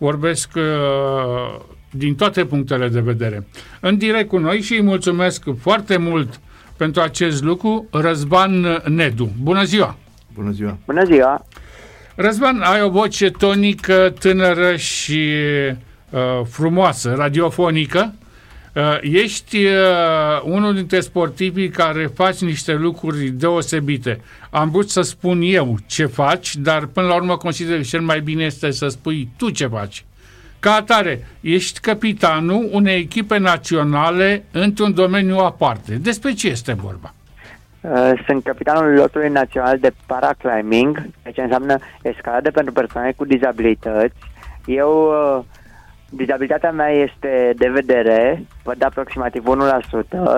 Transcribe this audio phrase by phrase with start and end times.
[0.00, 3.46] vorbesc uh, din toate punctele de vedere.
[3.80, 6.40] În direct cu noi și îi mulțumesc foarte mult
[6.76, 9.30] pentru acest lucru, Răzvan Nedu.
[9.42, 9.96] Bună ziua!
[10.34, 10.78] Bună ziua!
[10.86, 11.46] Bună ziua!
[12.14, 15.32] Răzvan, ai o voce tonică, tânără și
[16.10, 18.14] uh, frumoasă, radiofonică.
[18.74, 19.72] Uh, ești uh,
[20.44, 24.20] unul dintre sportivii care faci niște lucruri deosebite.
[24.50, 28.20] Am vrut să spun eu ce faci, dar până la urmă consider că cel mai
[28.20, 30.04] bine este să spui tu ce faci.
[30.60, 35.94] Ca atare, ești capitanul unei echipe naționale într-un domeniu aparte.
[35.94, 37.14] Despre ce este vorba?
[37.80, 44.14] Uh, sunt capitanul lotului național de paraclimbing, ce înseamnă escaladă pentru persoane cu dizabilități.
[44.66, 45.44] Eu, uh,
[46.10, 49.44] dizabilitatea mea este de vedere, văd aproximativ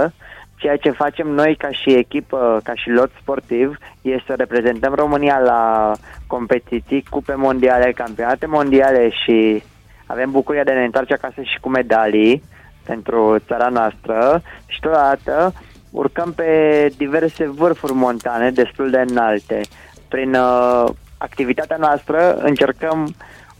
[0.08, 0.12] 1%.
[0.56, 5.38] Ceea ce facem noi ca și echipă, ca și lot sportiv, este să reprezentăm România
[5.38, 5.92] la
[6.26, 9.62] competiții, cupe mondiale, campionate mondiale și
[10.06, 12.42] avem bucuria de a ne întoarce acasă și cu medalii
[12.84, 15.52] pentru țara noastră și totodată
[15.90, 19.60] urcăm pe diverse vârfuri montane destul de înalte.
[20.08, 20.84] Prin uh,
[21.18, 23.14] activitatea noastră încercăm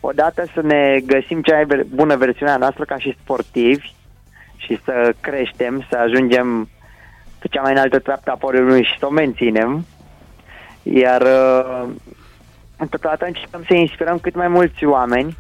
[0.05, 3.93] odată să ne găsim cea mai bună versiune a noastră ca și sportivi
[4.57, 6.69] și să creștem, să ajungem
[7.39, 9.87] pe cea mai înaltă treaptă a poriului și să o menținem.
[10.83, 11.89] Iar uh,
[12.91, 15.37] totodată încercăm să inspirăm cât mai mulți oameni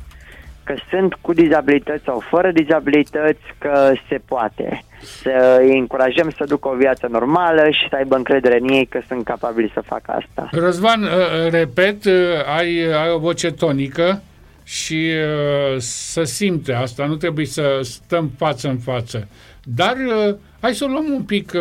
[0.65, 4.85] că sunt cu dizabilități sau fără dizabilități, că se poate.
[5.03, 9.01] Să îi încurajăm să ducă o viață normală și să aibă încredere în ei că
[9.09, 10.49] sunt capabili să facă asta.
[10.51, 12.13] Răzvan, uh, uh, repet, uh,
[12.57, 14.23] ai, ai o voce tonică
[14.65, 15.11] și
[15.79, 19.29] să simte asta, nu trebuie să stăm față în față.
[19.63, 19.97] Dar
[20.61, 21.53] hai să o luăm un pic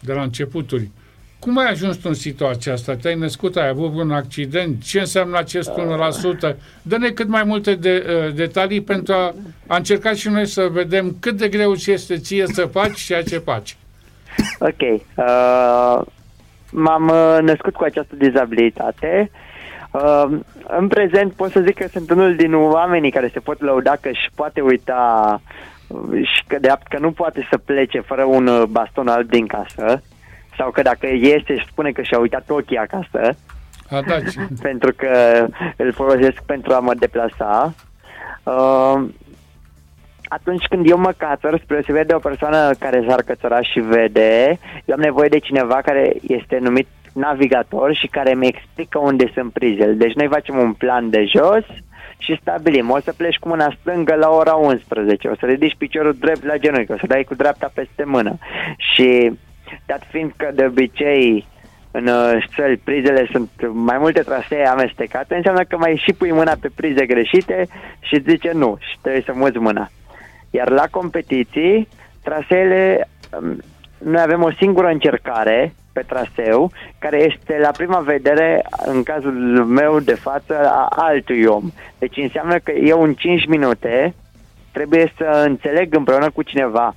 [0.00, 0.90] de la începuturi.
[1.38, 2.96] Cum ai ajuns tu în situația asta?
[2.96, 4.82] Te-ai născut, ai avut un accident?
[4.82, 6.56] Ce înseamnă acest 1%?
[6.82, 9.34] Dă-ne cât mai multe de, uh, detalii pentru a,
[9.66, 13.22] a încerca și noi să vedem cât de greu ți este ție să faci ceea
[13.22, 13.76] ce faci.
[14.58, 14.80] Ok.
[15.14, 16.06] Uh,
[16.70, 19.30] m-am uh, născut cu această dizabilitate.
[19.32, 19.47] Uh,
[20.68, 24.08] în prezent pot să zic că sunt unul din oamenii care se pot lăuda că
[24.08, 25.40] își poate uita
[25.86, 29.28] uh, și că de apt că nu poate să plece fără un uh, baston alb
[29.28, 30.02] din casă
[30.56, 33.36] sau că dacă este și spune că și-a uitat ochii acasă,
[33.90, 34.14] A, da,
[34.68, 35.46] pentru că
[35.76, 37.74] îl folosesc pentru a mă deplasa.
[38.42, 39.08] Uh,
[40.28, 44.58] atunci când eu mă cațăr, spre se vede o persoană care s-ar cățăra și vede,
[44.84, 46.86] eu am nevoie de cineva care este numit
[47.18, 49.92] navigator și care mi explică unde sunt prizele.
[49.92, 51.64] Deci noi facem un plan de jos
[52.18, 52.90] și stabilim.
[52.90, 56.56] O să pleci cu mâna stângă la ora 11, o să ridici piciorul drept la
[56.56, 58.38] genunchi, o să dai cu dreapta peste mână.
[58.76, 59.32] Și
[59.86, 61.46] dat fiind că de obicei
[61.90, 66.70] în uh, prizele sunt mai multe trasee amestecate, înseamnă că mai și pui mâna pe
[66.74, 67.66] prize greșite
[68.00, 69.90] și zice nu și trebuie să muți mâna.
[70.50, 71.88] Iar la competiții,
[72.22, 73.08] traseele,
[73.40, 73.62] um,
[73.98, 80.00] noi avem o singură încercare pe traseu, care este la prima vedere, în cazul meu
[80.00, 81.70] de față, a altui om.
[81.98, 84.14] Deci înseamnă că eu în 5 minute
[84.72, 86.94] trebuie să înțeleg împreună cu cineva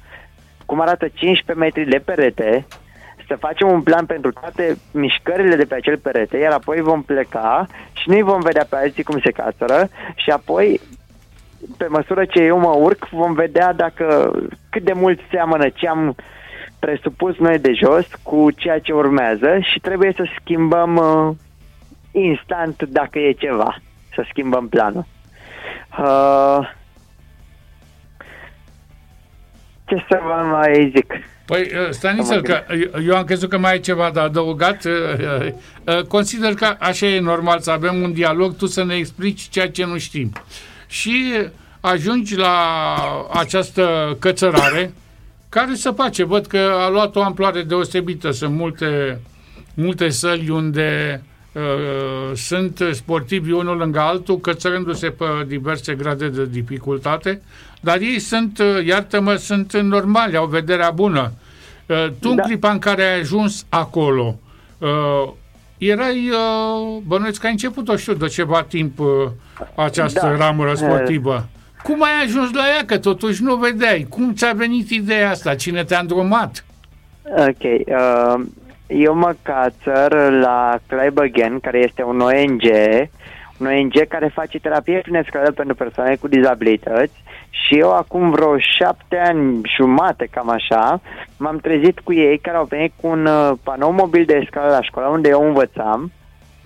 [0.66, 2.66] cum arată 15 metri de perete,
[3.28, 7.68] să facem un plan pentru toate mișcările de pe acel perete, iar apoi vom pleca
[7.92, 10.82] și nu vom vedea pe alții cum se cațără și apoi
[11.78, 14.32] pe măsură ce eu mă urc, vom vedea dacă
[14.70, 16.16] cât de mult seamănă ce am
[16.86, 21.36] presupus noi de jos cu ceea ce urmează și trebuie să schimbăm uh,
[22.12, 23.82] instant dacă e ceva,
[24.16, 25.06] să schimbăm planul.
[26.00, 26.60] Uh,
[29.86, 31.14] ce să vă mai zic?
[31.46, 32.64] Păi, uh, Stanisel, că
[33.06, 34.86] eu am crezut că mai ai ceva de adăugat.
[34.86, 35.48] Uh,
[35.86, 39.70] uh, consider că așa e normal să avem un dialog, tu să ne explici ceea
[39.70, 40.32] ce nu știm.
[40.88, 41.34] Și
[41.80, 42.56] ajungi la
[43.34, 44.94] această cățărare
[45.52, 46.24] care se face.
[46.24, 48.32] Văd că a luat o amploare deosebită.
[48.32, 49.20] Sunt multe,
[49.74, 57.42] multe săli unde uh, sunt sportivi unul lângă altul, cățărându-se pe diverse grade de dificultate
[57.82, 61.32] dar ei sunt, uh, iartă-mă, sunt normali, au vederea bună.
[61.86, 62.30] Uh, tu da.
[62.30, 64.40] în clipa în care ai ajuns acolo,
[64.78, 65.32] uh,
[65.78, 66.32] erai,
[67.04, 69.00] bănuiesc că ai început, o știu, de ceva timp
[69.76, 70.36] această da.
[70.36, 71.48] ramură sportivă.
[71.84, 72.86] Cum ai ajuns la ea?
[72.86, 74.06] Că totuși nu vedeai.
[74.10, 75.56] Cum ți-a venit ideea asta?
[75.56, 76.66] Cine te-a îndrumat?
[77.24, 77.64] Ok.
[77.64, 78.46] Uh,
[78.88, 82.62] eu mă cațăr la Climb Again, care este un ONG,
[83.58, 88.58] un ONG care face terapie prin escaladă pentru persoane cu dizabilități și eu acum vreo
[88.58, 91.02] șapte ani jumate, cam așa,
[91.38, 94.82] m-am trezit cu ei care au venit cu un uh, panou mobil de escală la
[94.82, 96.12] școală unde eu învățam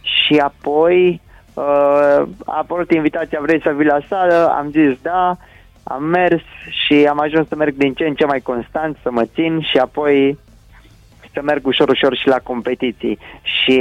[0.02, 1.22] și apoi
[1.56, 4.54] uh, a apărut invitația, vrei să vii la sală?
[4.58, 5.38] Am zis da,
[5.84, 6.44] am mers
[6.86, 9.78] și am ajuns să merg din ce în ce mai constant, să mă țin și
[9.78, 10.38] apoi
[11.34, 13.20] să merg ușor, ușor și la competiții.
[13.42, 13.80] Și,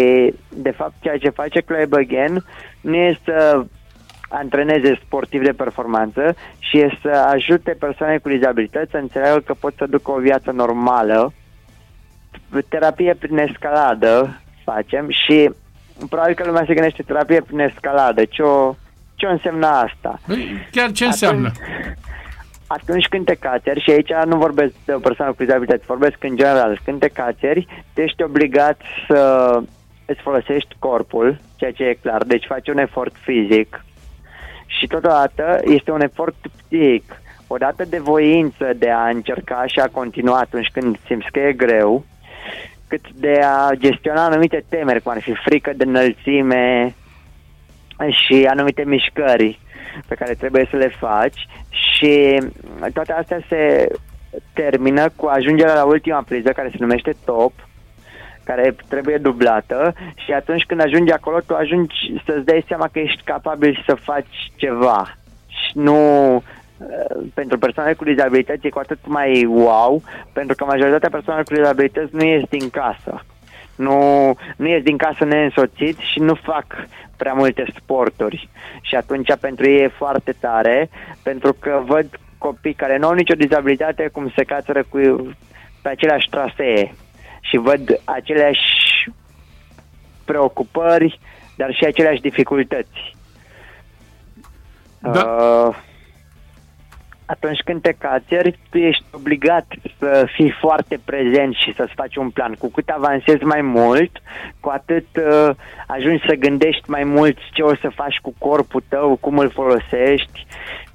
[0.49, 2.45] de fapt, ceea ce face Club Again
[2.81, 3.65] nu este să
[4.29, 9.75] antreneze sportiv de performanță și e să ajute persoane cu dizabilități să înțeleagă că pot
[9.77, 11.33] să ducă o viață normală.
[12.69, 15.51] Terapie prin escaladă facem și
[16.09, 18.25] probabil că lumea se gândește terapie prin escaladă.
[18.25, 18.75] Ce o,
[19.15, 20.21] ce o însemna asta?
[20.27, 21.53] Păi, chiar ce înseamnă?
[21.57, 21.99] Atunci,
[22.67, 26.37] atunci când te cateri, și aici nu vorbesc de o persoană cu dizabilități, vorbesc în
[26.37, 29.61] general, când te cateri, tu ești obligat să
[30.07, 33.85] îți folosești corpul, ceea ce e clar, deci faci un efort fizic
[34.67, 36.35] și totodată este un efort
[36.67, 37.23] psihic.
[37.47, 42.05] Odată de voință de a încerca și a continua atunci când simți că e greu,
[42.89, 46.95] cât de a gestiona anumite temeri, cum ar fi frică de înălțime
[48.09, 49.61] și anumite mișcări
[50.09, 51.49] pe care trebuie să le faci.
[51.69, 52.41] Și
[52.93, 53.89] toate astea se
[54.53, 57.53] termină cu ajungerea la ultima priză care se numește top,
[58.45, 59.95] care trebuie dublată.
[60.25, 61.95] Și atunci când ajungi acolo, tu ajungi
[62.25, 65.17] să-ți dai seama că ești capabil să faci ceva.
[65.49, 66.43] Și nu
[67.35, 72.15] pentru persoane cu dizabilități e cu atât mai wow, pentru că majoritatea persoanelor cu dizabilități
[72.15, 73.25] nu ies din casă.
[73.77, 73.99] Nu,
[74.57, 76.65] nu ies din casă neînsoțit și nu fac
[77.17, 78.49] prea multe sporturi.
[78.83, 80.91] Și atunci pentru ei e foarte tare,
[81.23, 82.07] pentru că văd
[82.39, 84.99] copii care nu au nicio dizabilitate cum se cațără cu,
[85.83, 86.95] pe aceleași trasee
[87.41, 89.11] și văd aceleași
[90.25, 91.21] preocupări,
[91.57, 93.17] dar și aceleași dificultăți.
[94.99, 95.11] Da.
[95.11, 95.77] Uh,
[97.27, 99.67] atunci când te cațeri, tu ești obligat
[99.99, 102.55] să fii foarte prezent și să-ți faci un plan.
[102.59, 104.11] Cu cât avansezi mai mult,
[104.61, 105.51] cu atât uh,
[105.87, 110.47] ajungi să gândești mai mult ce o să faci cu corpul tău, cum îl folosești,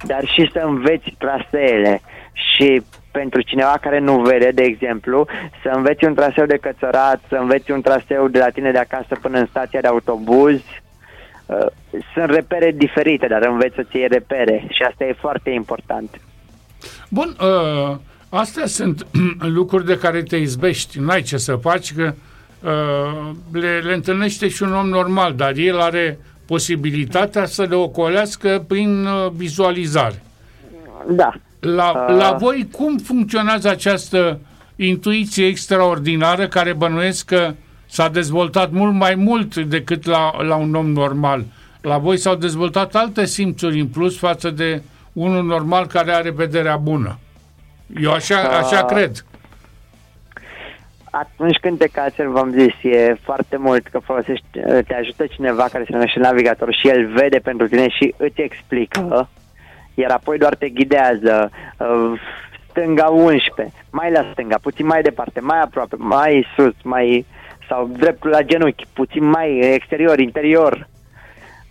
[0.04, 2.02] dar și să înveți traseele.
[2.34, 2.82] Și
[3.12, 5.28] pentru cineva care nu vede, de exemplu,
[5.64, 9.18] să înveți un traseu de cățărat, să înveți un traseu de la tine de acasă
[9.22, 10.89] până în stația de autobuz, Uh,
[12.14, 16.22] sunt repere diferite, dar înveți să ții repere și asta e foarte important.
[17.10, 17.98] Bun, uh,
[18.30, 19.06] astea sunt
[19.58, 22.14] lucruri de care te izbești, n-ai ce să faci, că
[22.64, 28.66] uh, le, le întâlnește și un om normal, dar el are posibilitatea să le ocolească
[28.68, 30.24] prin uh, vizualizare.
[31.08, 31.34] Da.
[31.60, 32.16] La, uh...
[32.18, 34.40] la voi, cum funcționează această
[34.76, 37.56] intuiție extraordinară care bănuiesc că uh,
[37.90, 41.44] s-a dezvoltat mult mai mult decât la, la un om normal.
[41.82, 44.82] La voi s-au dezvoltat alte simțuri în plus față de
[45.14, 47.20] unul normal care are vederea bună.
[48.02, 49.24] Eu așa, așa cred.
[51.12, 54.46] Atunci când te cațeri, v-am zis, e foarte mult că folosești,
[54.88, 59.30] te ajută cineva care se numește navigator și el vede pentru tine și îți explică,
[59.94, 62.22] iar apoi doar te ghidează uh,
[62.70, 67.26] stânga 11, mai la stânga, puțin mai departe, mai aproape, mai sus, mai
[67.70, 70.88] sau dreptul la genunchi, puțin mai exterior, interior.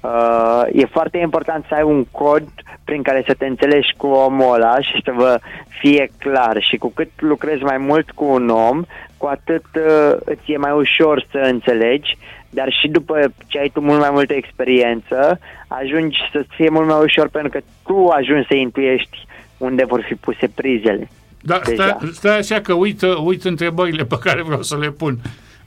[0.00, 2.49] Uh, e foarte important să ai un cod
[2.85, 5.39] prin care să te înțelegi cu omul ăla și să vă
[5.81, 8.83] fie clar și cu cât lucrezi mai mult cu un om,
[9.17, 12.19] cu atât uh, îți e mai ușor să înțelegi,
[12.51, 17.03] dar și după ce ai tu mult mai multă experiență, ajungi să-ți fie mult mai
[17.03, 19.27] ușor pentru că tu ajungi să intuiești
[19.59, 21.08] unde vor fi puse prizele.
[21.41, 25.19] Da, stai, stai așa că uit, uit întrebările pe care vreau să le pun.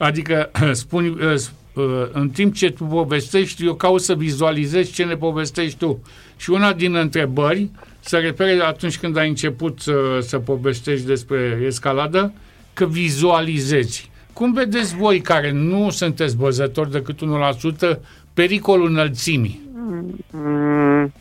[0.02, 1.34] Adică spun, uh,
[1.74, 6.04] uh, în timp ce tu povestești, eu caut să vizualizez ce ne povestești tu.
[6.38, 12.34] Și una din întrebări se referă atunci când ai început să, să povestești despre escaladă,
[12.74, 14.10] că vizualizezi.
[14.34, 17.20] Cum vedeți voi, care nu sunteți văzători decât
[17.96, 18.00] 1%,
[18.34, 19.62] pericolul înălțimii?
[20.32, 21.14] Mm,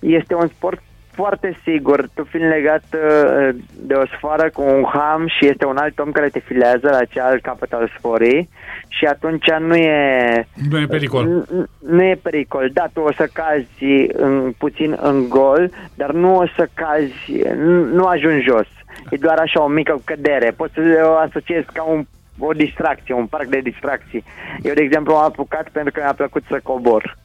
[0.00, 0.82] este un sport
[1.16, 3.48] foarte sigur, tu fiind legat uh,
[3.88, 7.04] de o sfoară cu un ham și este un alt om care te filează la
[7.04, 8.48] cealalt capăt al sforii
[8.88, 10.46] și atunci nu e...
[10.70, 11.24] Nu e pericol.
[11.26, 12.70] Nu, nu e pericol.
[12.72, 17.84] Da, tu o să cazi în, puțin în gol, dar nu o să cazi, nu,
[17.84, 18.68] nu ajungi jos.
[19.10, 20.50] E doar așa o mică cădere.
[20.56, 22.04] Poți să o asociezi ca un
[22.38, 24.24] o distracție, un parc de distracții.
[24.62, 27.16] Eu, de exemplu, am apucat pentru că mi-a plăcut să cobor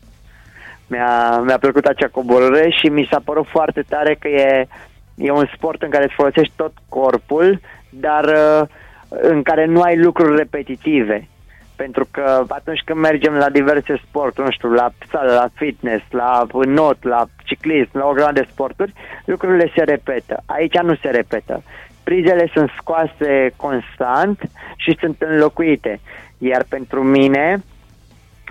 [0.92, 4.68] mi-a, mi-a plăcut acea coborâre și mi s-a părut foarte tare că e,
[5.16, 8.68] e un sport în care îți folosești tot corpul, dar uh,
[9.10, 11.28] în care nu ai lucruri repetitive.
[11.76, 16.46] Pentru că atunci când mergem la diverse sporturi, nu știu, la sală, la fitness, la
[16.66, 18.94] not, la ciclism, la o grămadă de sporturi,
[19.26, 20.44] lucrurile se repetă.
[20.46, 21.64] Aici nu se repetă.
[22.04, 24.40] Prizele sunt scoase constant
[24.76, 26.00] și sunt înlocuite.
[26.38, 27.64] Iar pentru mine,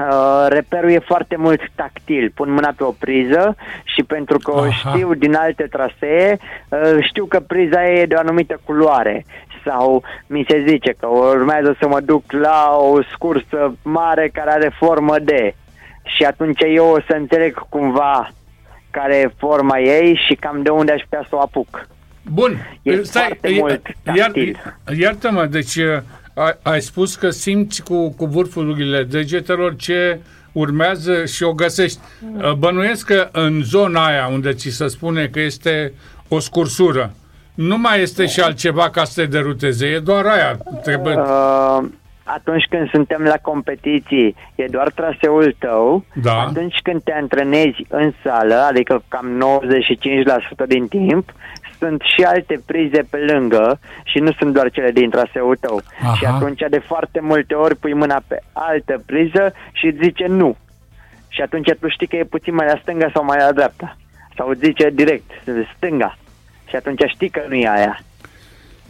[0.00, 2.32] Uh, reperul e foarte mult tactil.
[2.34, 6.38] Pun mâna pe o priză și pentru că o știu din alte trasee,
[6.68, 9.24] uh, știu că priza e de o anumită culoare.
[9.64, 14.72] Sau mi se zice că urmează să mă duc la o scursă mare care are
[14.78, 15.54] formă de.
[16.02, 18.30] Și atunci eu o să înțeleg cumva
[18.90, 21.88] care e forma ei și cam de unde aș putea să o apuc.
[22.22, 24.30] Bun, e stai, foarte mult iar,
[24.98, 25.78] iartă-mă, deci
[26.40, 30.20] ai, ai spus că simți cu, cu vârfurile degetelor ce
[30.52, 31.98] urmează și o găsești.
[32.20, 32.58] Mm.
[32.58, 35.92] Bănuiesc că în zona aia unde ți se spune că este
[36.28, 37.14] o scursură,
[37.54, 40.58] nu mai este și altceva ca să te deruteze, e doar aia.
[40.82, 41.16] Trebuie...
[41.16, 41.84] Uh,
[42.34, 46.04] atunci când suntem la competiții, e doar traseul tău.
[46.14, 46.40] Da.
[46.40, 49.60] Atunci când te antrenezi în sală, adică cam
[50.64, 51.32] 95% din timp,
[51.78, 55.80] sunt și alte prize pe lângă și nu sunt doar cele din traseul tău.
[56.02, 56.14] Aha.
[56.14, 60.56] Și atunci de foarte multe ori pui mâna pe altă priză și îți zice nu.
[61.28, 63.96] Și atunci tu știi că e puțin mai la stânga sau mai la dreapta.
[64.36, 65.30] Sau îți zice direct,
[65.76, 66.16] stânga.
[66.68, 68.00] Și atunci știi că nu e aia.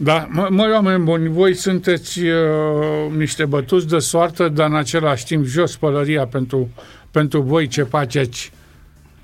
[0.03, 5.25] Da, mă, mă oameni buni, voi sunteți uh, niște bătuți de soartă, dar în același
[5.25, 6.69] timp jos pălăria pentru,
[7.11, 8.51] pentru voi ce faceți.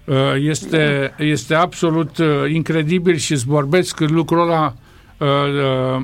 [0.05, 4.75] Uh, este, este absolut uh, incredibil și îți vorbesc lucrul ăla
[5.17, 6.01] uh, uh,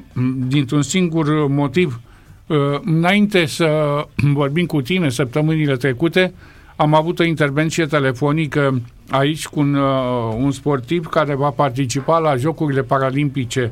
[0.48, 2.02] dintr-un singur motiv.
[2.48, 3.68] Uh, înainte să
[4.42, 6.34] vorbim cu tine săptămânile trecute,
[6.76, 12.36] am avut o intervenție telefonică aici cu un, uh, un sportiv care va participa la
[12.36, 13.72] Jocurile Paralimpice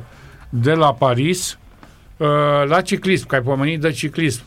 [0.54, 1.58] de la Paris
[2.16, 2.28] uh,
[2.66, 4.42] la ciclism, că ai pomenit de ciclism.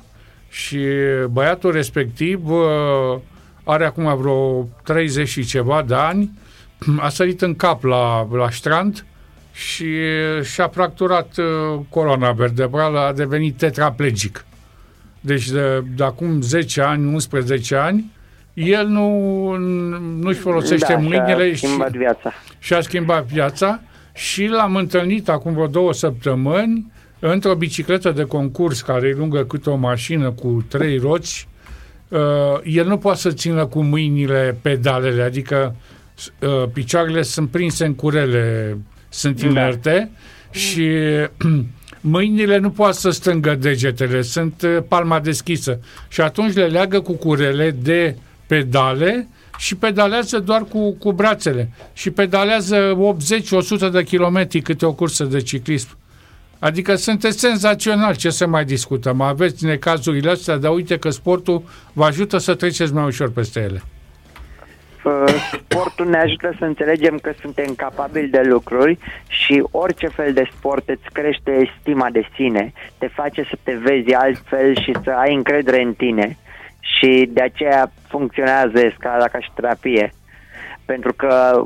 [0.50, 0.79] Și
[1.29, 3.19] băiatul respectiv uh,
[3.63, 6.31] are acum vreo 30 și ceva de ani,
[7.05, 9.05] a sărit în cap la, la strand
[9.51, 9.88] și
[10.43, 14.45] și-a fracturat uh, coloana vertebrală, a devenit tetraplegic.
[15.19, 18.12] Deci de, de acum 10 ani, 11 ani,
[18.53, 19.55] el nu,
[20.19, 22.33] nu-și folosește da, mâinile și-a schimbat și, viața.
[22.59, 23.81] Și-a schimbat viața
[24.15, 29.65] și l-am întâlnit acum vreo două săptămâni într-o bicicletă de concurs care e lungă cât
[29.65, 31.48] o mașină cu trei roți.
[32.07, 32.19] Uh,
[32.63, 35.75] el nu poate să țină cu mâinile pedalele, adică
[36.39, 38.77] uh, picioarele sunt prinse în curele,
[39.10, 39.48] sunt da.
[39.48, 40.60] inerte da.
[40.60, 40.89] și
[42.15, 45.79] mâinile nu poate să strângă degetele, sunt uh, palma deschisă.
[46.07, 48.15] Și atunci le leagă cu curele de
[48.48, 52.97] pedale și pedalează doar cu, cu brațele și pedalează
[53.88, 55.97] 80-100 de kilometri câte o cursă de ciclism.
[56.59, 59.21] Adică sunteți senzațional, ce să mai discutăm.
[59.21, 63.81] Aveți necazurile astea, dar uite că sportul vă ajută să treceți mai ușor peste ele.
[65.51, 68.97] Sportul ne ajută să înțelegem că suntem capabili de lucruri
[69.27, 74.13] și orice fel de sport îți crește stima de sine, te face să te vezi
[74.13, 76.38] altfel și să ai încredere în tine
[76.86, 80.13] și de aceea funcționează escalada ca și terapie.
[80.86, 81.63] Pentru că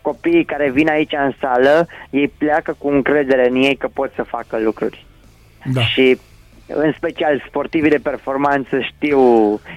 [0.00, 4.22] copiii care vin aici în sală, ei pleacă cu încredere în ei că pot să
[4.22, 5.06] facă lucruri.
[5.72, 5.80] Da.
[5.80, 6.18] Și
[6.66, 9.20] în special sportivii de performanță știu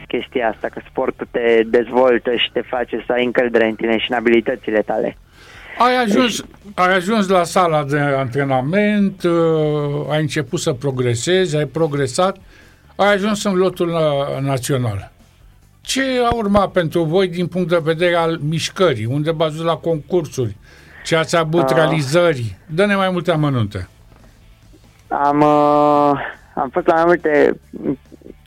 [0.07, 4.11] chestia asta, că sportul te dezvoltă și te face să ai încredere în tine și
[4.11, 5.17] în abilitățile tale.
[5.77, 12.37] Ai ajuns, ai ajuns la sala de antrenament, uh, ai început să progresezi, ai progresat
[13.01, 15.11] ai ajuns în lotul uh, național.
[15.81, 19.05] Ce a urmat pentru voi din punct de vedere al mișcării?
[19.05, 20.55] Unde v-ați la concursuri?
[21.03, 22.55] Ce ați avut uh, realizări?
[22.65, 23.87] Dă-ne mai multe amănunte.
[25.07, 26.19] Am, uh,
[26.53, 27.59] am fost la mai multe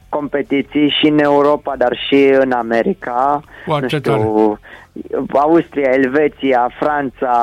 [0.09, 3.43] competiții și în Europa, dar și în America.
[3.65, 5.41] Foarte nu știu, tare.
[5.41, 7.37] Austria, Elveția, Franța,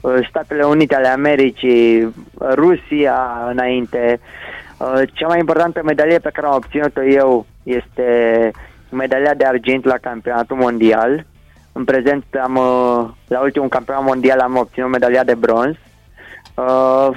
[0.00, 2.14] uh, Statele Unite ale Americii,
[2.54, 4.20] Rusia înainte.
[4.20, 4.44] Uh,
[5.12, 8.50] cea mai importantă medalie pe care am obținut-o eu este
[8.90, 11.26] medalia de argint la campionatul mondial.
[11.72, 15.76] În prezent, am, uh, la ultimul campionat mondial am obținut medalia de bronz.
[16.54, 17.08] Uh,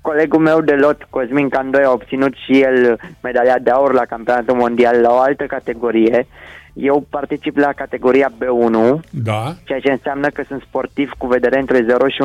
[0.00, 4.56] colegul meu de lot, Cosmin Candoi, a obținut și el medalia de aur la campionatul
[4.56, 6.26] mondial la o altă categorie.
[6.80, 9.54] Eu particip la categoria B1, da.
[9.64, 12.22] ceea ce înseamnă că sunt sportiv cu vedere între 0 și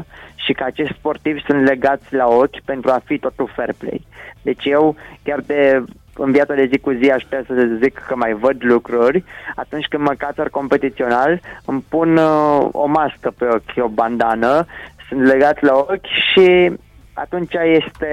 [0.00, 0.04] 1%
[0.34, 4.06] și că acești sportivi sunt legați la ochi pentru a fi totul fair play.
[4.42, 5.84] Deci eu, chiar de
[6.16, 9.86] în viața de zi cu zi aș putea să zic că mai văd lucruri, atunci
[9.86, 14.66] când mă cațăr competițional îmi pun uh, o mască pe ochi, o bandană,
[15.08, 16.72] sunt legat la ochi și
[17.12, 18.08] atunci este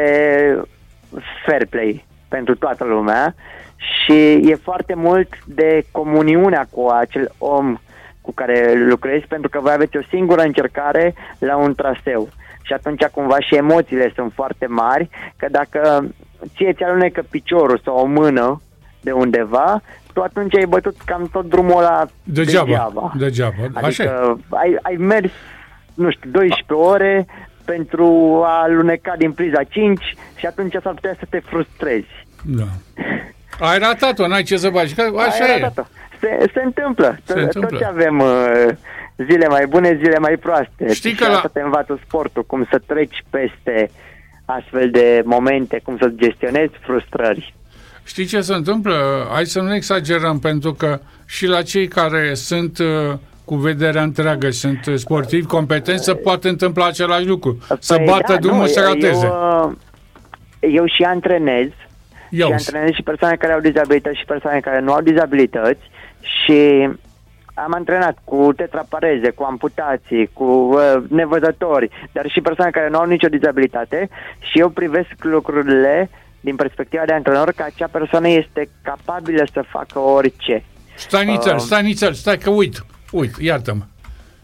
[1.46, 3.36] fair play pentru toată lumea
[3.82, 7.78] și e foarte mult de comuniunea cu acel om
[8.22, 12.30] cu care lucrezi pentru că voi aveți o singură încercare la un traseu
[12.62, 16.08] și atunci cumva și emoțiile sunt foarte mari că dacă
[16.56, 18.62] ție ți alunecă piciorul sau o mână
[19.02, 19.82] de undeva,
[20.14, 22.66] tu atunci ai bătut cam tot drumul ăla degeaba.
[22.66, 23.12] Degeaba.
[23.18, 23.56] degeaba.
[23.74, 25.32] Adică Așa ai, ai mers,
[25.94, 27.26] nu știu, 12 ore
[27.66, 32.28] pentru a luneca din priza 5 și atunci s-ar putea să te frustrezi.
[32.46, 32.68] Da.
[33.60, 34.94] Ai ratat-o, n-ai ce să faci.
[34.94, 35.72] Că așa ai e.
[36.20, 37.18] Se, se întâmplă.
[37.24, 37.78] Se întâmplă.
[37.78, 38.68] Toți avem uh,
[39.30, 40.94] zile mai bune, zile mai proaste.
[40.94, 41.50] Știi că la...
[41.54, 43.92] te învață sportul, cum să treci peste
[44.46, 47.54] astfel de momente, cum să gestionezi frustrări.
[48.04, 49.28] Știi ce se întâmplă?
[49.32, 53.14] Hai să nu exagerăm, pentru că și la cei care sunt uh,
[53.46, 57.58] cu vederea întreagă, sunt sportivi competenți, se poate întâmpla același lucru.
[57.68, 59.26] Păi să bată da, drumul nu, să rateze.
[59.26, 59.72] Eu,
[60.60, 61.68] uh, eu și antrenez,
[62.32, 62.48] eu.
[62.48, 65.82] și antrenez și persoane care au dizabilități și persoane care nu au dizabilități
[66.22, 66.90] și
[67.54, 73.06] am antrenat cu tetrapareze, cu amputații, cu uh, nevăzători, dar și persoane care nu au
[73.06, 74.10] nicio dizabilitate
[74.52, 76.10] și eu privesc lucrurile
[76.40, 80.64] din perspectiva de antrenor că acea persoană este capabilă să facă orice.
[80.96, 83.84] Stai nițel, uh, stai nițel, stai că uit, uit, iartă-mă.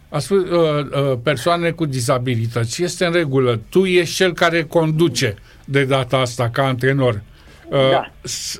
[0.09, 2.83] A spus uh, uh, persoane cu dizabilități.
[2.83, 3.59] Este în regulă.
[3.69, 7.13] Tu ești cel care conduce de data asta ca antrenor.
[7.13, 7.36] Uh,
[7.69, 8.11] da.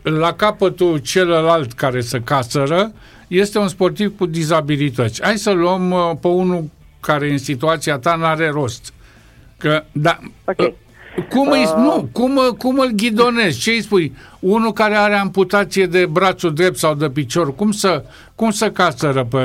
[0.04, 2.92] La capătul celălalt care se casără
[3.28, 5.24] este un sportiv cu dizabilități.
[5.24, 8.94] Hai să luăm uh, pe unul care în situația ta n-are rost.
[9.58, 10.76] Că, da, okay.
[11.18, 11.74] uh, cum, îi, uh...
[11.76, 13.60] nu, cum, uh, cum îl ghidonezi?
[13.60, 14.16] Ce îi spui?
[14.40, 18.04] Unul care are amputație de brațul drept sau de picior, cum să,
[18.36, 19.38] cum să casără pe,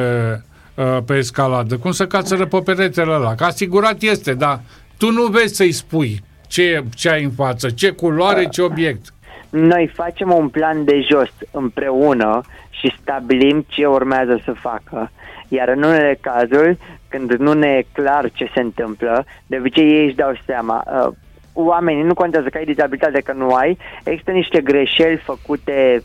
[0.75, 1.77] uh, pe escaladă?
[1.77, 3.35] Cum să casără pe peretele ăla?
[3.35, 4.61] Că asigurat este, dar
[4.97, 9.15] tu nu vezi să-i spui ce, ce ai în față, ce culoare, ce obiect.
[9.53, 12.41] Noi facem un plan de jos împreună
[12.71, 15.11] și stabilim ce urmează să facă.
[15.49, 16.79] Iar în unele cazuri,
[17.09, 20.85] când nu ne e clar ce se întâmplă, de obicei ei își dau seama.
[20.87, 21.13] Uh,
[21.53, 26.03] oamenii, nu contează că ai dizabilitate, că nu ai, există niște greșeli făcute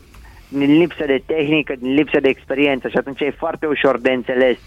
[0.48, 4.58] din lipsă de tehnică, din lipsă de experiență și atunci e foarte ușor de înțeles.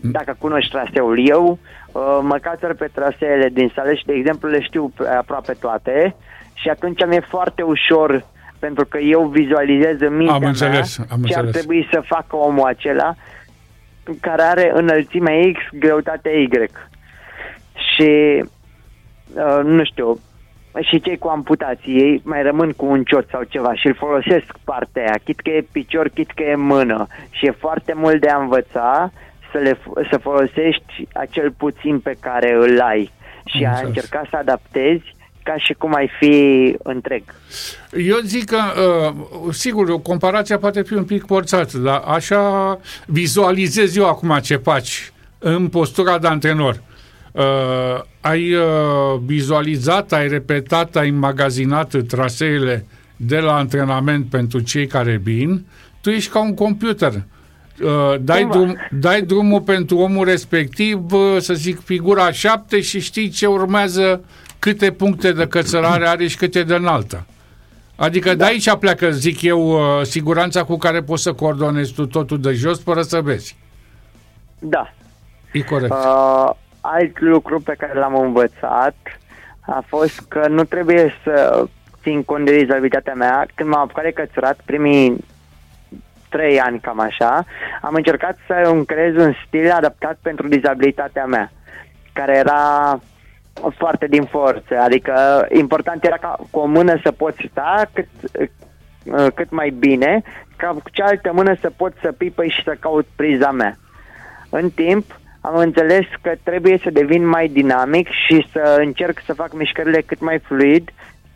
[0.00, 1.58] Dacă cunoști traseul, eu
[1.92, 6.14] uh, mă cațăr pe traseele din sală și, de exemplu, le știu aproape toate
[6.54, 8.24] și atunci mi-e foarte ușor
[8.58, 11.44] pentru că eu vizualizez în mintea am înțeles, mea am ce înțeles.
[11.44, 13.14] ar trebui să facă omul acela
[14.20, 16.48] care are înălțimea X, greutatea Y.
[17.94, 18.44] Și,
[19.34, 20.20] uh, nu știu,
[20.80, 24.44] și cei cu amputații, ei mai rămân cu un ciot sau ceva și îl folosesc
[24.64, 27.06] partea aia, chit că e picior, chit că e mână.
[27.30, 29.12] Și e foarte mult de a învăța
[29.52, 29.78] să, le,
[30.10, 33.10] să folosești acel puțin pe care îl ai
[33.44, 35.13] și a încerca să adaptezi
[35.44, 37.22] ca și cum ai fi întreg.
[37.92, 44.08] Eu zic că, uh, sigur, comparația poate fi un pic forțată, dar așa vizualizez eu
[44.08, 46.82] acum ce faci în postura de antrenor.
[47.32, 47.42] Uh,
[48.20, 48.64] ai uh,
[49.24, 55.64] vizualizat, ai repetat, ai magazinat traseele de la antrenament pentru cei care vin,
[56.00, 57.12] tu ești ca un computer.
[57.82, 63.28] Uh, dai, drum, dai drumul pentru omul respectiv, uh, să zic, figura 7 și știi
[63.28, 64.24] ce urmează
[64.64, 67.26] câte puncte de cățărare are și câte de înaltă.
[67.96, 68.34] Adică da.
[68.34, 72.52] de aici pleacă, zic eu, uh, siguranța cu care poți să coordonezi tu totul de
[72.52, 73.56] jos fără să vezi.
[74.58, 74.92] Da.
[75.52, 75.92] E corect.
[75.92, 76.50] Uh,
[76.80, 78.96] alt lucru pe care l-am învățat
[79.60, 81.64] a fost că nu trebuie să
[82.02, 83.46] țin cont de dizabilitatea mea.
[83.54, 85.24] Când m-am apucat de cățurat, primii
[86.28, 87.44] trei ani cam așa,
[87.80, 91.52] am încercat să îmi creez un stil adaptat pentru dizabilitatea mea,
[92.12, 93.00] care era
[93.76, 98.08] foarte din forță, adică important era ca cu o mână să poți sta cât,
[99.04, 100.22] uh, cât mai bine,
[100.56, 103.76] ca cu cealaltă mână să pot să pipăi și să caut priza mea.
[104.48, 109.52] În timp, am înțeles că trebuie să devin mai dinamic și să încerc să fac
[109.52, 110.90] mișcările cât mai fluid,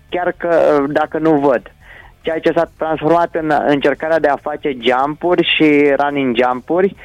[0.09, 1.73] chiar că uh, dacă nu văd.
[2.21, 6.97] Ceea ce s-a transformat în încercarea de a face jumpuri și running jumpuri.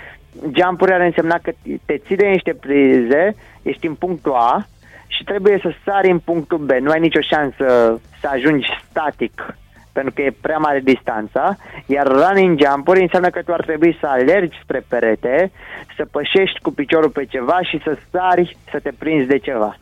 [0.54, 1.52] Jumpuri ar însemna că
[1.86, 4.68] te ții de niște prize, ești în punctul A,
[5.16, 6.72] și trebuie să sari în punctul B.
[6.72, 9.56] Nu ai nicio șansă să ajungi static
[9.94, 14.08] pentru că e prea mare distanța, iar running jump înseamnă că tu ar trebui să
[14.08, 15.52] alergi spre perete,
[15.96, 19.78] să pășești cu piciorul pe ceva și să sari, să te prinzi de ceva.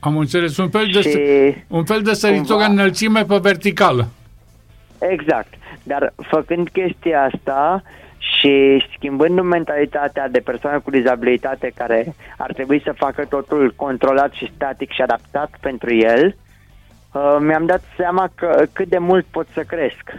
[0.00, 1.18] Am înțeles, un fel de, și
[1.68, 4.08] un fel de săritură înălțime pe verticală.
[4.98, 7.82] Exact, dar făcând chestia asta,
[8.24, 14.52] și schimbând mentalitatea de persoane cu dizabilitate care ar trebui să facă totul controlat și
[14.54, 16.36] static și adaptat pentru el,
[17.12, 20.14] uh, mi-am dat seama că cât de mult pot să cresc.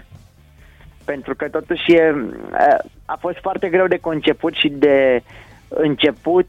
[1.05, 5.23] Pentru că totuși e, uh, a fost foarte greu de conceput și de
[5.67, 6.47] început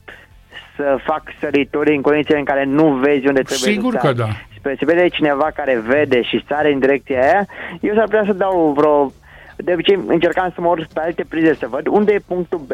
[0.76, 4.16] să fac sărituri în condițiile în care nu vezi unde trebuie Sigur să că sari.
[4.16, 4.28] da.
[4.56, 7.46] Spre se vede cineva care vede și sare în direcția aia,
[7.80, 9.12] eu s-ar putea să dau vreo
[9.56, 12.72] de obicei încercam să mă urc pe alte prize să văd unde e punctul B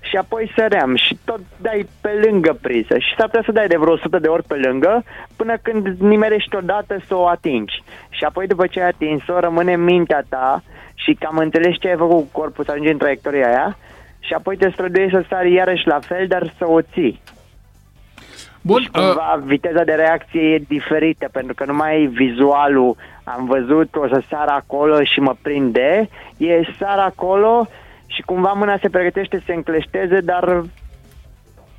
[0.00, 3.76] și apoi săream și tot dai pe lângă priză și s-ar putea să dai de
[3.76, 5.04] vreo 100 de ori pe lângă
[5.36, 7.82] până când nimerești odată să o atingi.
[8.08, 10.62] Și apoi după ce ai atins-o rămâne în mintea ta
[10.94, 13.76] și cam înțelegi ce ai făcut cu corpul să ajungi în traiectoria aia
[14.20, 17.20] și apoi te străduiești să sari iarăși la fel, dar să o ții.
[18.60, 22.96] Bun, și cumva uh, viteza de reacție e diferită, pentru că nu mai e vizualul,
[23.24, 27.68] am văzut, o să sar acolo și mă prinde, e sar acolo
[28.06, 30.64] și cumva mâna se pregătește să se încleșteze, dar...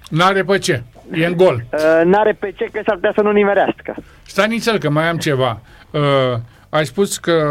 [0.09, 1.63] N-are pe ce, e în gol.
[1.71, 3.95] Uh, n-are pe ce, că s-ar putea să nu nimerească.
[4.25, 5.61] Stai nițel, că mai am ceva.
[5.91, 6.01] Uh,
[6.69, 7.43] ai spus că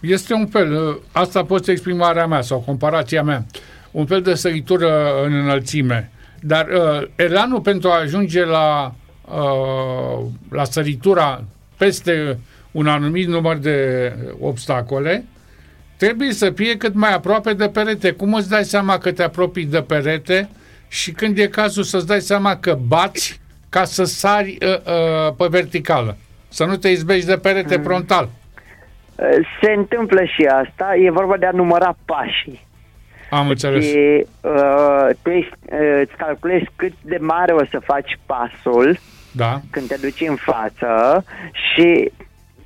[0.00, 3.44] este un fel, uh, asta poți exprimarea mea sau comparația mea,
[3.90, 6.10] un fel de săritură în înălțime.
[6.40, 11.44] Dar uh, elanul pentru a ajunge la, uh, la săritura
[11.76, 12.38] peste
[12.70, 15.24] un anumit număr de obstacole,
[15.96, 18.10] trebuie să fie cât mai aproape de perete.
[18.10, 20.48] Cum îți dai seama că te apropii de perete
[20.88, 25.46] și când e cazul să-ți dai seama că bați ca să sari uh, uh, pe
[25.50, 26.16] verticală,
[26.48, 27.82] să nu te izbești de perete mm.
[27.82, 28.28] frontal.
[29.14, 29.26] Uh,
[29.62, 32.68] se întâmplă și asta, e vorba de a număra pașii.
[33.30, 33.84] Am înțeles.
[33.88, 38.98] Și uh, tu ești, uh, îți calculezi cât de mare o să faci pasul
[39.32, 39.60] da.
[39.70, 42.10] când te duci în față și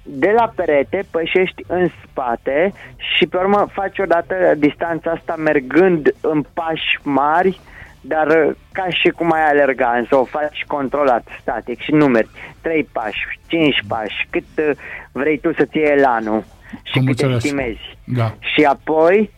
[0.06, 2.72] de la perete pășești în spate
[3.16, 7.60] și pe urmă faci odată distanța asta mergând în pași mari,
[8.00, 12.28] dar ca și cum ai alerga, însă o faci controlat, static și numeri.
[12.60, 14.70] 3 pași, 5 pași, cât uh,
[15.12, 16.44] vrei tu să-ți iei elanul
[16.82, 17.44] și Cum cât te înțeles.
[17.44, 17.96] estimezi.
[18.04, 18.34] Da.
[18.40, 19.30] Și apoi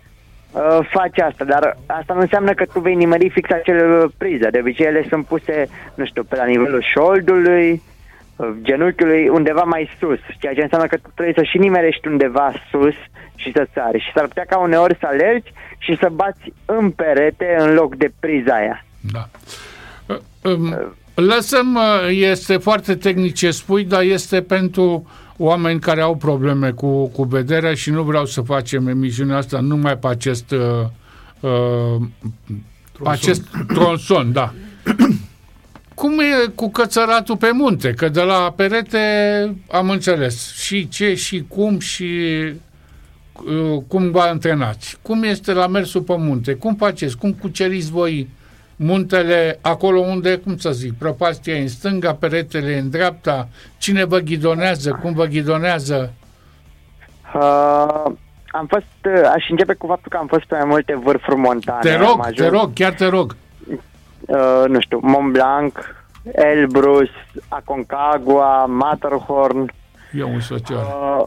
[0.52, 4.48] uh, faci asta, dar asta nu înseamnă că tu vei nimeri fix acele prize.
[4.50, 7.81] De obicei ele sunt puse, nu știu, pe la nivelul șoldului, uh,
[8.62, 12.94] genunchiului, undeva mai sus, ceea ce înseamnă că tu trebuie să și nimerești undeva sus
[13.35, 14.01] și să sari.
[14.01, 18.12] Și s-ar putea ca uneori să alergi și să bați în perete în loc de
[18.20, 18.85] priza aia.
[19.01, 19.29] Da.
[20.07, 26.16] Uh, um, Lăsăm, uh, este foarte tehnic ce spui, dar este pentru oameni care au
[26.16, 30.61] probleme cu, cu vederea și nu vreau să facem emisiunea asta numai pe acest uh,
[31.40, 32.03] uh,
[33.03, 34.53] pe acest tronson, da.
[35.96, 37.92] Cum e cu cățăratul pe munte?
[37.92, 38.98] Că de la perete
[39.70, 42.04] am înțeles și ce și cum și
[43.32, 44.98] uh, cum vă antrenați.
[45.02, 46.54] Cum este la mersul pe munte?
[46.54, 47.18] Cum faceți?
[47.18, 48.28] Cum cuceriți voi
[48.76, 54.04] muntele acolo unde, cum să zic, prăpastia e în stânga, peretele e în dreapta, cine
[54.04, 56.12] vă ghidonează, cum vă ghidonează?
[57.35, 58.12] Uh,
[58.46, 61.80] am fost, uh, aș începe cu faptul că am fost pe mai multe vârfuri montane.
[61.80, 63.37] Te Am rog, ajuns, te rog, chiar te rog.
[64.26, 65.96] Uh, nu știu, Mont Blanc,
[66.32, 67.10] Elbrus,
[67.48, 69.72] Aconcagua, Matterhorn.
[70.12, 70.78] Eu un social.
[70.78, 71.22] Uh,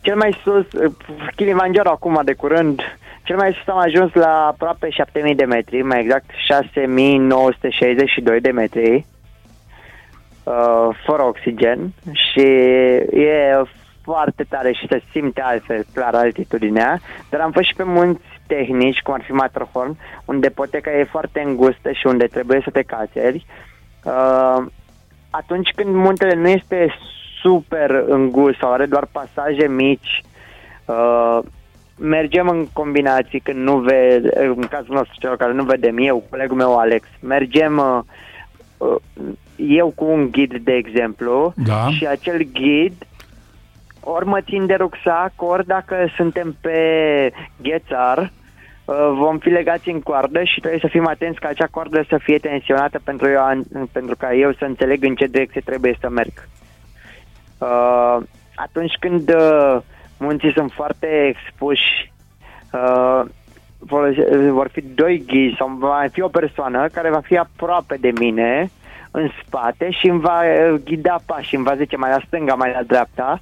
[0.00, 0.92] cel mai sus, uh,
[1.34, 2.80] Kilimanjaro acum de curând,
[3.22, 9.06] cel mai sus am ajuns la aproape 7000 de metri, mai exact 6962 de metri,
[10.44, 12.46] uh, fără oxigen și
[13.20, 13.62] e
[14.02, 19.02] foarte tare și se simte altfel, clar, altitudinea, dar am fost și pe munți tehnici,
[19.02, 23.46] cum ar fi Matterhorn, unde poteca e foarte îngustă și unde trebuie să te cațeri.
[24.04, 24.66] Uh,
[25.30, 26.94] atunci când muntele nu este
[27.42, 30.22] super îngust sau are doar pasaje mici,
[30.84, 31.38] uh,
[31.98, 36.56] mergem în combinații când nu vede, în cazul nostru celor care nu vedem, eu, colegul
[36.56, 38.00] meu Alex, mergem uh,
[38.76, 41.88] uh, eu cu un ghid, de exemplu, Da.
[41.90, 42.92] și acel ghid
[44.08, 46.78] ori mă țin de rucsac, ori dacă suntem pe
[47.62, 48.18] ghețar,
[48.84, 52.18] uh, vom fi legați în coardă și trebuie să fim atenți ca acea coardă să
[52.22, 53.42] fie tensionată pentru, eu,
[53.92, 56.48] pentru ca eu să înțeleg în ce direcție trebuie să merg.
[57.58, 58.16] Uh,
[58.54, 59.76] atunci când uh,
[60.18, 62.12] munții sunt foarte expuși,
[62.72, 63.22] uh,
[63.78, 64.14] vor,
[64.50, 68.12] vor fi doi ghizi sau va mai fi o persoană care va fi aproape de
[68.18, 68.70] mine
[69.10, 72.72] în spate și îmi va uh, ghida pașii, îmi va zice mai la stânga, mai
[72.72, 73.40] la dreapta.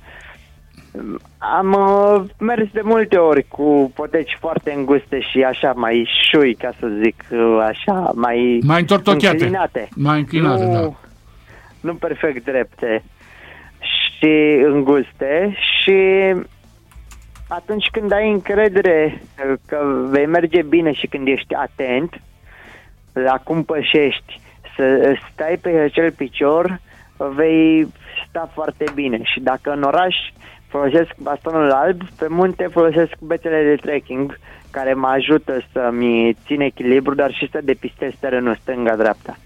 [1.39, 6.73] Am uh, mers de multe ori cu poteci foarte înguste și așa mai șui, ca
[6.79, 9.37] să zic, uh, așa mai Mai întortocheate.
[9.37, 9.89] înclinate.
[9.95, 10.93] Mai înclinate, nu, da.
[11.81, 13.03] Nu perfect drepte
[13.79, 16.01] și înguste și
[17.49, 19.23] atunci când ai încredere
[19.67, 22.21] că vei merge bine și când ești atent
[23.13, 24.41] la cum pășești,
[24.77, 26.81] să stai pe acel picior,
[27.17, 27.87] vei
[28.29, 29.21] sta foarte bine.
[29.23, 30.17] Și dacă în oraș
[30.77, 34.39] folosesc bastonul alb, pe munte folosesc bețele de trekking,
[34.71, 39.37] care mă ajută să-mi țin echilibru, dar și să depistez terenul stânga-dreapta.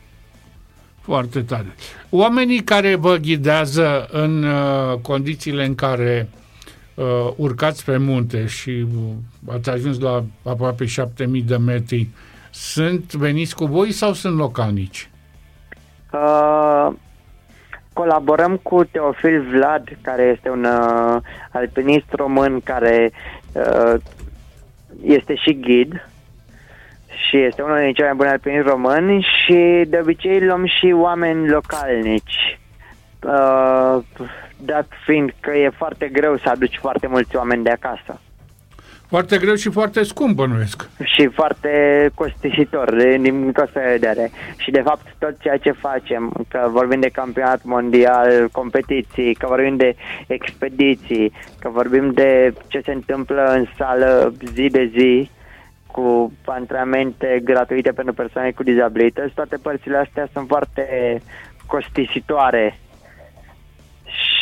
[1.01, 1.75] Foarte tare.
[2.11, 6.29] Oamenii care vă ghidează în uh, condițiile în care
[6.95, 7.05] uh,
[7.37, 12.09] urcați pe munte și uh, ați ajuns la aproape 7000 de metri,
[12.51, 15.11] sunt veniți cu voi sau sunt localnici?
[16.12, 16.88] Uh,
[18.01, 21.17] colaborăm cu Teofil Vlad, care este un uh,
[21.53, 23.11] alpinist român care
[23.53, 23.95] uh,
[25.03, 26.09] este și ghid
[27.29, 31.49] și este unul din cei mai buni alpiniști români și de obicei luăm și oameni
[31.49, 32.59] localnici.
[33.23, 34.05] Uh,
[34.57, 38.21] dat fiind că e foarte greu să aduci foarte mulți oameni de acasă.
[39.09, 40.88] Foarte greu și foarte scump, bănuiesc.
[41.05, 41.71] Și foarte
[42.14, 44.31] costisitor, din toată vedere.
[44.57, 49.77] Și, de fapt, tot ceea ce facem, că vorbim de campionat mondial, competiții, că vorbim
[49.77, 55.31] de expediții, că vorbim de ce se întâmplă în sală zi de zi,
[55.87, 60.87] cu antrenamente gratuite pentru persoane cu dizabilități, toate părțile astea sunt foarte
[61.66, 62.79] costisitoare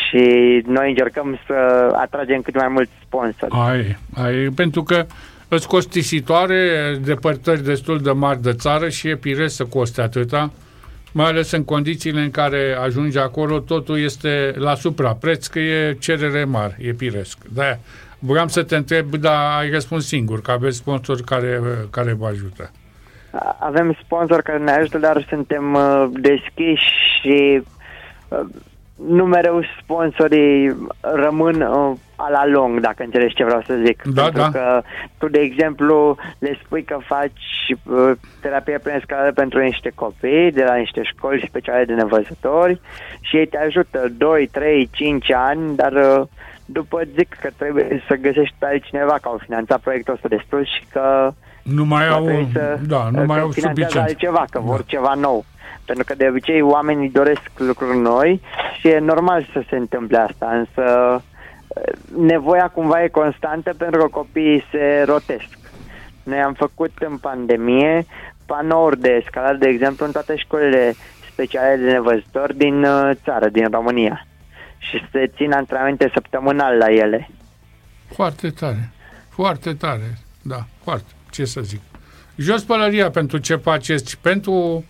[0.09, 3.53] și noi încercăm să atragem cât mai mulți sponsori.
[3.55, 5.07] Ai, ai, pentru că
[5.49, 10.51] îți costisitoare depărtări destul de mari de țară și e pire să coste atâta,
[11.12, 16.45] mai ales în condițiile în care ajungi acolo, totul este la suprapreț, că e cerere
[16.45, 17.38] mare, e piresc.
[17.55, 17.79] de
[18.19, 22.71] vreau să te întreb, dar ai răspuns singur, că aveți sponsori care, care vă ajută.
[23.59, 27.62] Avem sponsori care ne ajută, dar suntem uh, deschiși și
[28.29, 28.38] uh,
[28.96, 34.02] nu mereu sponsorii rămân uh, a la lung, dacă înțelegi ce vreau să zic.
[34.02, 34.50] Da, pentru da.
[34.50, 34.82] că
[35.18, 40.64] tu, de exemplu, le spui că faci uh, terapie prin escaladă pentru niște copii de
[40.64, 42.80] la niște școli speciale de nevăzători
[43.20, 46.26] și ei te ajută 2, 3, 5 ani, dar uh,
[46.64, 50.85] după zic că trebuie să găsești pe altcineva că au finanțat proiectul ăsta destul și
[50.92, 51.32] că
[51.62, 53.96] nu mai au, să, da, nu mai au suficient.
[53.96, 54.85] altceva, că vor da.
[54.87, 55.44] ceva nou.
[55.87, 58.40] Pentru că de obicei oamenii doresc lucruri noi
[58.79, 61.22] și e normal să se întâmple asta, însă
[62.16, 65.59] nevoia cumva e constantă pentru că copiii se rotesc.
[66.22, 68.07] Noi am făcut în pandemie
[68.46, 70.94] panouri de escaladă, de exemplu, în toate școlile
[71.31, 74.27] speciale de nevăzători din uh, țară, din România.
[74.79, 77.31] Și se țin antrenamente săptămânal la ele.
[78.14, 78.90] Foarte tare.
[79.29, 80.18] Foarte tare.
[80.42, 81.11] Da, foarte.
[81.31, 81.81] Ce să zic.
[82.37, 84.85] Jos pălăria pentru ce faceți, pentru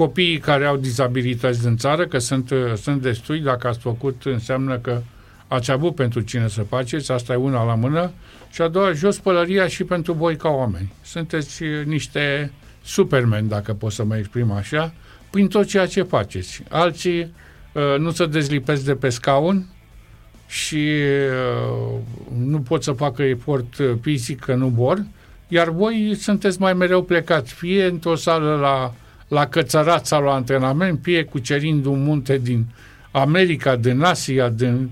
[0.00, 5.02] copiii care au dizabilități din țară, că sunt, sunt destui, dacă ați făcut, înseamnă că
[5.48, 8.10] ați avut pentru cine să faceți, asta e una la mână,
[8.50, 10.92] și a doua, jos pălăria și pentru voi ca oameni.
[11.02, 12.52] Sunteți niște
[12.84, 14.92] supermen, dacă pot să mă exprim așa,
[15.30, 16.62] prin tot ceea ce faceți.
[16.68, 17.20] Alții
[17.72, 19.66] uh, nu se dezlipesc de pe scaun
[20.46, 20.88] și
[21.86, 21.98] uh,
[22.38, 25.04] nu pot să facă efort fizic că nu vor,
[25.48, 28.94] iar voi sunteți mai mereu plecați, fie într-o sală la
[29.30, 32.64] la cățărat sau la antrenament, fie cucerind un munte din
[33.10, 34.90] America, din Asia, din...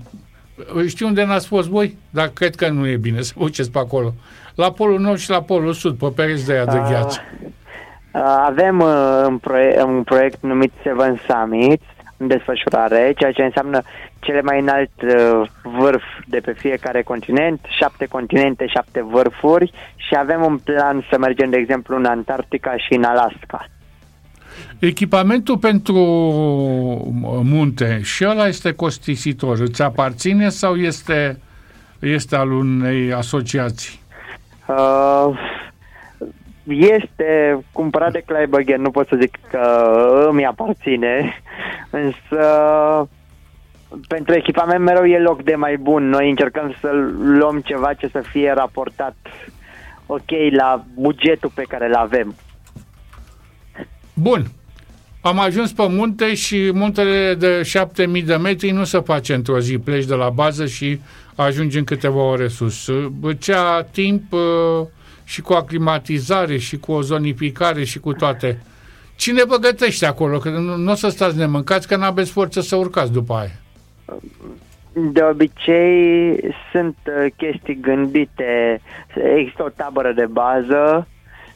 [0.87, 4.13] Știu unde n-ați fost voi, dar cred că nu e bine să uceți pe acolo.
[4.55, 7.19] La Polul Nord și la Polul Sud, pe pereți de aia de gheață.
[8.45, 11.85] Avem uh, un, proiect, un proiect numit Seven Summits
[12.17, 13.81] în desfășurare, ceea ce înseamnă
[14.19, 20.43] cele mai înalt uh, vârf de pe fiecare continent, șapte continente, șapte vârfuri și avem
[20.43, 23.65] un plan să mergem, de exemplu, în Antarctica și în Alaska.
[24.79, 25.93] Echipamentul pentru
[27.43, 29.59] munte și ăla este costisitor.
[29.59, 31.39] Îți aparține sau este,
[31.99, 33.99] este al unei asociații?
[34.67, 35.29] Uh,
[36.63, 41.41] este cumpărat de Kleibergen, nu pot să zic că îmi aparține,
[41.89, 42.39] însă
[44.07, 46.09] pentru echipament mereu e loc de mai bun.
[46.09, 49.15] Noi încercăm să luăm ceva ce să fie raportat
[50.05, 52.35] ok la bugetul pe care îl avem.
[54.21, 54.45] Bun.
[55.21, 59.77] Am ajuns pe munte și muntele de 7000 de metri nu se face într-o zi.
[59.77, 60.99] Pleci de la bază și
[61.35, 62.89] ajungi în câteva ore sus.
[63.39, 64.39] Cea timp uh,
[65.23, 68.61] și cu aclimatizare și cu o zonificare și cu toate.
[69.15, 70.37] Cine vă gătește acolo?
[70.37, 73.59] Că nu, nu o să stați nemâncați, că n-aveți forță să urcați după aia.
[74.93, 76.39] De obicei
[76.71, 78.81] sunt uh, chestii gândite.
[79.35, 81.07] Există o tabără de bază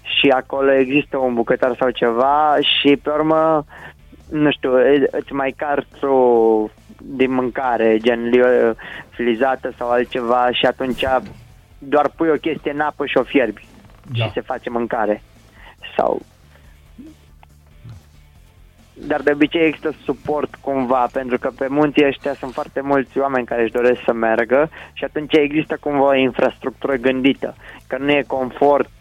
[0.04, 3.66] și acolo există un bucătar sau ceva și pe urmă,
[4.30, 4.72] nu știu,
[5.12, 8.32] îți mai carți o din mâncare, gen
[9.10, 11.04] filizată sau altceva și atunci
[11.78, 13.66] doar pui o chestie în apă și o fierbi
[14.18, 14.26] da.
[14.26, 15.24] și se face mâncare.
[15.98, 16.22] Sau
[18.96, 23.46] dar de obicei există suport cumva, pentru că pe munții ăștia sunt foarte mulți oameni
[23.46, 27.56] care își doresc să meargă și atunci există cumva o infrastructură gândită,
[27.88, 28.92] că nu e confort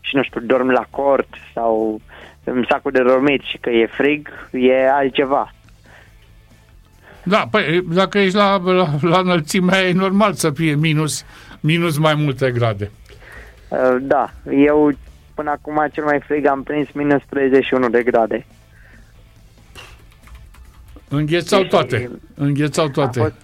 [0.00, 2.00] și nu știu, dormi la cort sau
[2.44, 5.52] în sacul de dormit și că e frig, e altceva.
[7.22, 11.24] Da, păi dacă ești la, la, la înălțimea e normal să fie minus,
[11.60, 12.90] minus mai multe grade.
[13.68, 14.90] Uh, da, eu
[15.34, 18.46] până acum cel mai frig am prins minus 31 de grade.
[21.08, 22.10] Înghețau toate.
[22.34, 23.20] Înghețau toate.
[23.20, 23.34] A fost,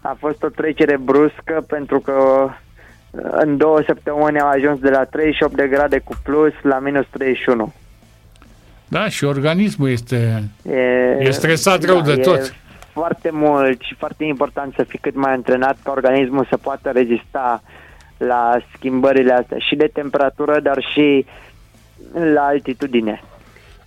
[0.00, 2.52] a fost o trecere bruscă pentru că uh,
[3.10, 7.72] în două săptămâni am ajuns de la 38 de grade cu plus la minus 31.
[8.88, 10.78] Da, și organismul este, e,
[11.18, 12.54] e stresat da, rău de tot.
[12.92, 17.62] foarte mult și foarte important să fii cât mai antrenat ca organismul să poată rezista
[18.16, 21.26] la schimbările astea și de temperatură, dar și
[22.34, 23.22] la altitudine.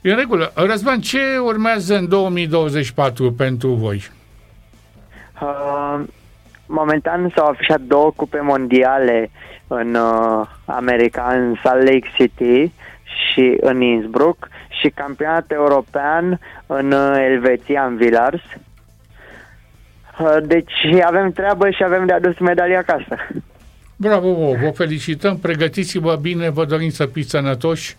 [0.01, 0.51] E în regulă.
[0.55, 4.11] Răzvan, ce urmează în 2024 pentru voi?
[5.41, 6.03] Uh,
[6.65, 9.29] momentan s-au afișat două cupe mondiale
[9.67, 12.71] în uh, America, în Salt Lake City
[13.03, 14.47] și în Innsbruck
[14.81, 18.41] și campionat european în uh, Elveția, în Villars.
[20.19, 23.17] Uh, deci avem treabă și avem de adus medalia acasă.
[23.95, 27.97] Bravo, vă, vă felicităm, pregătiți-vă bine, vă dorim să fiți sănătoși,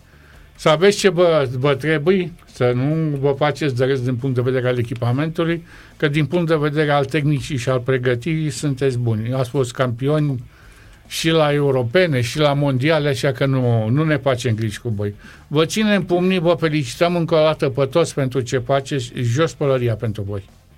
[0.55, 4.41] să aveți ce vă, vă trebuie, să nu vă faceți de rest din punct de
[4.41, 5.65] vedere al echipamentului,
[5.97, 9.33] că din punct de vedere al tehnicii și al pregătirii sunteți buni.
[9.33, 10.43] Ați fost campioni
[11.07, 15.15] și la europene și la mondiale, așa că nu, nu ne facem griji cu voi.
[15.47, 19.95] Vă ținem pumnii, vă felicităm încă o dată pe toți pentru ce faceți, jos pălăria
[19.95, 20.49] pentru voi.